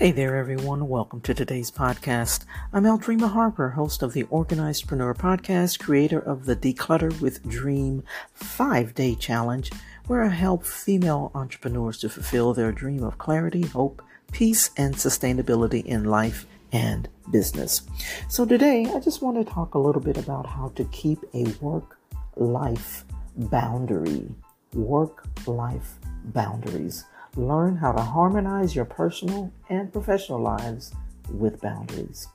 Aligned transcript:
Hey 0.00 0.12
there, 0.12 0.36
everyone. 0.36 0.88
Welcome 0.88 1.20
to 1.20 1.34
today's 1.34 1.70
podcast. 1.70 2.46
I'm 2.72 2.84
Aldreama 2.84 3.32
Harper, 3.32 3.68
host 3.68 4.02
of 4.02 4.14
the 4.14 4.24
Organizedpreneur 4.24 5.14
podcast, 5.14 5.78
creator 5.78 6.18
of 6.18 6.46
the 6.46 6.56
Declutter 6.56 7.20
with 7.20 7.46
Dream 7.46 8.02
five 8.32 8.94
day 8.94 9.14
challenge, 9.14 9.70
where 10.06 10.22
I 10.22 10.28
help 10.28 10.64
female 10.64 11.30
entrepreneurs 11.34 11.98
to 11.98 12.08
fulfill 12.08 12.54
their 12.54 12.72
dream 12.72 13.02
of 13.02 13.18
clarity, 13.18 13.60
hope, 13.60 14.00
peace, 14.32 14.70
and 14.78 14.94
sustainability 14.94 15.84
in 15.84 16.04
life 16.04 16.46
and 16.72 17.06
business. 17.30 17.82
So 18.26 18.46
today, 18.46 18.86
I 18.86 19.00
just 19.00 19.20
want 19.20 19.36
to 19.36 19.52
talk 19.52 19.74
a 19.74 19.78
little 19.78 20.00
bit 20.00 20.16
about 20.16 20.46
how 20.46 20.72
to 20.76 20.84
keep 20.84 21.18
a 21.34 21.44
work 21.60 21.98
life 22.36 23.04
boundary. 23.36 24.30
Work 24.72 25.26
life 25.46 25.98
boundaries. 26.24 27.04
Learn 27.36 27.76
how 27.76 27.92
to 27.92 28.02
harmonize 28.02 28.74
your 28.74 28.84
personal 28.84 29.52
and 29.68 29.92
professional 29.92 30.40
lives 30.40 30.92
with 31.32 31.60
boundaries. 31.60 32.26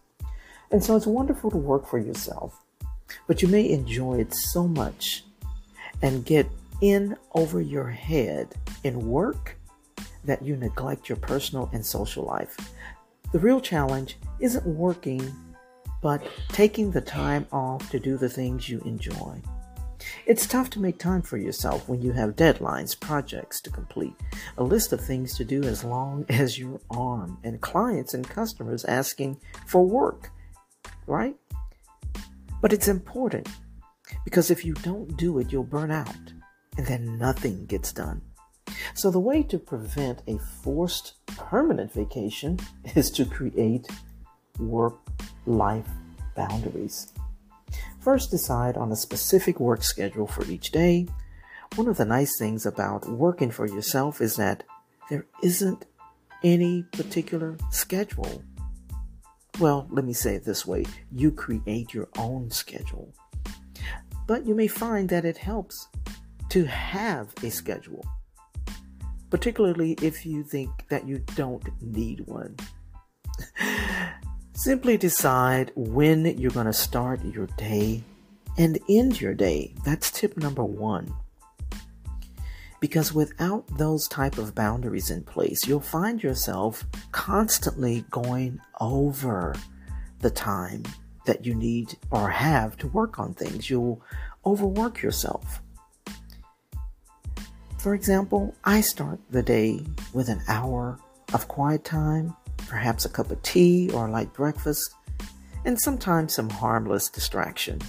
And 0.72 0.84
so 0.84 0.96
it's 0.96 1.06
wonderful 1.06 1.52
to 1.52 1.58
work 1.58 1.88
for 1.88 2.00
yourself, 2.00 2.64
but 3.28 3.42
you 3.42 3.48
may 3.48 3.70
enjoy 3.70 4.20
it 4.20 4.34
so 4.34 4.68
much 4.68 5.24
and 6.02 6.26
get 6.26 6.48
in 6.82 7.18
over 7.34 7.62
your 7.62 7.90
head 7.90 8.56
in 8.84 9.08
work 9.08 9.58
that 10.24 10.42
you 10.44 10.56
neglect 10.56 11.08
your 11.10 11.18
personal 11.18 11.70
and 11.74 11.86
social 11.86 12.24
life. 12.24 12.58
The 13.32 13.40
real 13.40 13.62
challenge 13.62 14.18
isn't 14.40 14.66
working, 14.66 15.34
but 16.02 16.26
taking 16.50 16.92
the 16.92 17.02
time 17.02 17.48
off 17.52 17.90
to 17.92 18.00
do 18.00 18.18
the 18.18 18.30
things 18.30 18.70
you 18.70 18.80
enjoy. 18.82 19.42
It's 20.26 20.48
tough 20.48 20.70
to 20.72 20.80
make 20.80 20.98
time 20.98 21.22
for 21.22 21.38
yourself 21.38 21.88
when 21.88 22.02
you 22.02 22.12
have 22.14 22.36
deadlines, 22.36 23.00
projects 23.00 23.62
to 23.62 23.70
complete, 23.70 24.16
a 24.58 24.64
list 24.64 24.94
of 24.94 25.02
things 25.02 25.36
to 25.38 25.46
do 25.46 25.64
as 25.64 25.84
long 25.84 26.26
as 26.30 26.60
your 26.60 26.80
arm, 26.90 27.38
and 27.44 27.62
clients 27.62 28.14
and 28.14 28.28
customers 28.28 28.86
asking 28.86 29.40
for 29.68 29.86
work, 29.86 30.32
right? 31.08 31.36
But 32.62 32.74
it's 32.74 32.88
important 32.88 33.48
because 34.24 34.50
if 34.50 34.66
you 34.66 34.74
don't 34.74 35.16
do 35.18 35.40
it, 35.40 35.52
you'll 35.52 35.64
burn 35.64 35.92
out 35.92 36.34
and 36.78 36.86
then 36.88 37.18
nothing 37.18 37.66
gets 37.66 37.94
done. 37.94 38.22
So, 38.94 39.12
the 39.12 39.20
way 39.20 39.44
to 39.44 39.60
prevent 39.60 40.22
a 40.28 40.38
forced 40.38 41.14
permanent 41.28 41.92
vacation 41.92 42.60
is 42.96 43.12
to 43.12 43.26
create 43.26 43.88
work 44.60 44.96
life 45.46 45.88
boundaries. 46.36 47.14
First, 48.06 48.30
decide 48.30 48.78
on 48.78 48.92
a 48.92 48.96
specific 48.96 49.60
work 49.60 49.82
schedule 49.82 50.28
for 50.28 50.46
each 50.46 50.72
day. 50.72 51.08
One 51.74 51.88
of 51.88 51.98
the 51.98 52.06
nice 52.06 52.38
things 52.38 52.68
about 52.68 53.10
working 53.10 53.50
for 53.50 53.66
yourself 53.66 54.22
is 54.22 54.36
that 54.36 54.62
there 55.10 55.26
isn't 55.42 55.88
any 56.44 56.84
particular 56.92 57.58
schedule. 57.72 58.44
Well, 59.60 59.88
let 59.90 60.06
me 60.06 60.14
say 60.14 60.36
it 60.36 60.46
this 60.46 60.68
way 60.68 60.86
you 61.12 61.32
create 61.32 61.96
your 61.96 62.08
own 62.20 62.52
schedule. 62.52 63.12
But 64.28 64.46
you 64.46 64.54
may 64.54 64.68
find 64.68 65.10
that 65.10 65.26
it 65.26 65.38
helps 65.38 65.88
to 66.50 66.64
have 66.66 67.34
a 67.42 67.50
schedule, 67.50 68.06
particularly 69.32 69.94
if 70.04 70.28
you 70.28 70.44
think 70.44 70.70
that 70.90 71.08
you 71.08 71.24
don't 71.36 71.68
need 71.82 72.20
one. 72.28 72.56
Simply 74.58 74.96
decide 74.96 75.74
when 75.76 76.26
you're 76.40 76.50
going 76.50 76.66
to 76.66 76.72
start 76.72 77.24
your 77.26 77.48
day 77.58 78.02
and 78.58 78.80
end 78.88 79.20
your 79.20 79.34
day. 79.34 79.76
That's 79.84 80.10
tip 80.10 80.38
number 80.38 80.64
one. 80.64 81.14
Because 82.80 83.14
without 83.14 83.68
those 83.78 84.08
type 84.08 84.38
of 84.38 84.56
boundaries 84.56 85.12
in 85.12 85.24
place, 85.24 85.68
you'll 85.68 85.82
find 85.82 86.24
yourself 86.24 86.86
constantly 87.12 88.06
going 88.12 88.62
over 88.80 89.56
the 90.20 90.30
time 90.30 90.84
that 91.26 91.46
you 91.46 91.54
need 91.54 91.98
or 92.10 92.30
have 92.30 92.78
to 92.78 92.88
work 92.88 93.20
on 93.20 93.34
things. 93.34 93.70
You'll 93.70 94.02
overwork 94.46 95.02
yourself. 95.02 95.62
For 97.78 97.94
example, 97.94 98.56
I 98.64 98.80
start 98.80 99.20
the 99.30 99.44
day 99.44 99.82
with 100.14 100.30
an 100.30 100.42
hour 100.48 100.98
of 101.34 101.50
quiet 101.50 101.84
time 101.84 102.38
perhaps 102.68 103.06
a 103.06 103.10
cup 103.10 103.32
of 103.32 103.42
tea 103.42 103.90
or 103.92 104.08
a 104.08 104.12
light 104.12 104.34
breakfast, 104.34 104.96
and 105.66 105.80
sometimes 105.80 106.34
some 106.34 106.50
harmless 106.50 107.10
distraction. 107.10 107.80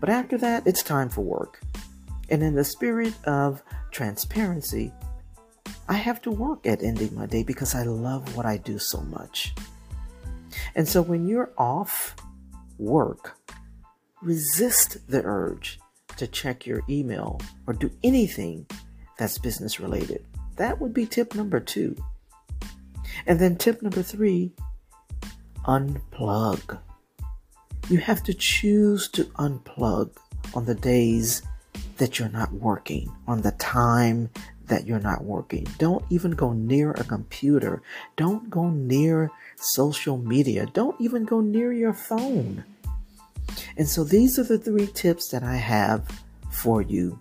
But 0.00 0.08
after 0.08 0.38
that, 0.38 0.66
it's 0.66 0.82
time 0.82 1.08
for 1.08 1.22
work. 1.22 1.60
And 2.30 2.42
in 2.42 2.54
the 2.54 2.64
spirit 2.64 3.14
of 3.24 3.62
transparency, 3.90 4.92
I 5.88 5.94
have 5.94 6.20
to 6.22 6.30
work 6.30 6.66
at 6.66 6.82
ending 6.82 7.14
my 7.14 7.26
day 7.26 7.42
because 7.42 7.74
I 7.74 7.82
love 7.82 8.36
what 8.36 8.46
I 8.46 8.58
do 8.58 8.78
so 8.78 9.00
much. 9.02 9.54
And 10.74 10.86
so 10.86 11.02
when 11.02 11.26
you're 11.26 11.52
off 11.56 12.14
work, 12.78 13.38
resist 14.22 14.98
the 15.08 15.22
urge 15.24 15.80
to 16.16 16.26
check 16.26 16.66
your 16.66 16.82
email 16.88 17.40
or 17.66 17.72
do 17.72 17.90
anything 18.02 18.66
that's 19.16 19.38
business 19.38 19.80
related. 19.80 20.24
That 20.56 20.80
would 20.80 20.92
be 20.92 21.06
tip 21.06 21.34
number 21.34 21.60
two. 21.60 21.96
And 23.26 23.38
then 23.38 23.56
tip 23.56 23.82
number 23.82 24.02
three 24.02 24.52
unplug. 25.64 26.78
You 27.88 27.98
have 27.98 28.22
to 28.24 28.34
choose 28.34 29.08
to 29.08 29.24
unplug 29.24 30.10
on 30.54 30.64
the 30.64 30.74
days 30.74 31.42
that 31.98 32.18
you're 32.18 32.28
not 32.28 32.52
working, 32.52 33.10
on 33.26 33.42
the 33.42 33.52
time 33.52 34.30
that 34.66 34.86
you're 34.86 35.00
not 35.00 35.24
working. 35.24 35.66
Don't 35.78 36.04
even 36.10 36.32
go 36.32 36.52
near 36.52 36.92
a 36.92 37.04
computer. 37.04 37.82
Don't 38.16 38.50
go 38.50 38.68
near 38.70 39.30
social 39.56 40.16
media. 40.16 40.66
Don't 40.72 41.00
even 41.00 41.24
go 41.24 41.40
near 41.40 41.72
your 41.72 41.94
phone. 41.94 42.64
And 43.76 43.88
so 43.88 44.04
these 44.04 44.38
are 44.38 44.44
the 44.44 44.58
three 44.58 44.86
tips 44.86 45.28
that 45.28 45.42
I 45.42 45.56
have 45.56 46.08
for 46.50 46.82
you 46.82 47.18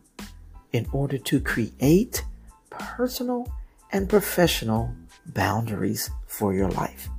in 0.74 0.88
order 0.92 1.18
to 1.18 1.40
create 1.40 2.24
personal 2.70 3.52
and 3.92 4.10
professional 4.10 4.94
boundaries 5.34 6.10
for 6.26 6.54
your 6.54 6.70
life. 6.70 7.10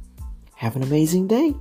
Have 0.54 0.76
an 0.76 0.82
amazing 0.82 1.28
day. 1.28 1.54